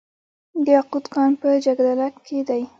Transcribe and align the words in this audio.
د 0.65 0.65
یاقوت 0.75 1.05
کان 1.13 1.31
په 1.41 1.47
جګدلک 1.63 2.13
کې 2.25 2.39
دی 2.47 2.61